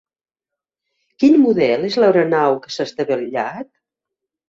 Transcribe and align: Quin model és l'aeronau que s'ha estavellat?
Quin 1.19 1.37
model 1.45 1.87
és 1.91 1.99
l'aeronau 2.01 2.61
que 2.67 2.75
s'ha 2.79 2.91
estavellat? 2.91 3.75